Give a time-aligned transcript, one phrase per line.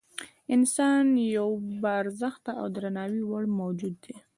[0.55, 1.05] انسان
[1.37, 1.49] یو
[1.81, 4.15] با ارزښته او د درناوي وړ موجود دی.